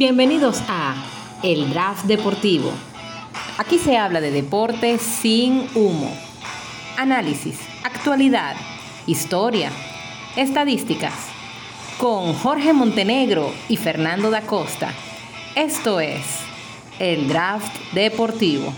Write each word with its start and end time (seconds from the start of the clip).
Bienvenidos 0.00 0.62
a 0.66 0.94
El 1.42 1.74
Draft 1.74 2.06
Deportivo. 2.06 2.72
Aquí 3.58 3.76
se 3.76 3.98
habla 3.98 4.22
de 4.22 4.30
deporte 4.30 4.96
sin 4.96 5.68
humo. 5.74 6.10
Análisis, 6.96 7.58
actualidad, 7.84 8.56
historia, 9.06 9.70
estadísticas. 10.36 11.12
Con 11.98 12.32
Jorge 12.32 12.72
Montenegro 12.72 13.52
y 13.68 13.76
Fernando 13.76 14.30
da 14.30 14.40
Costa. 14.40 14.94
Esto 15.54 16.00
es 16.00 16.24
El 16.98 17.28
Draft 17.28 17.92
Deportivo. 17.92 18.72